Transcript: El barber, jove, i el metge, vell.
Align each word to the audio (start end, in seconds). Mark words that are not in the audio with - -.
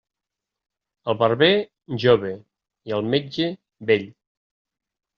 El 1.13 1.17
barber, 1.19 1.51
jove, 2.05 2.33
i 2.93 2.99
el 3.01 3.09
metge, 3.15 3.55
vell. 3.93 4.13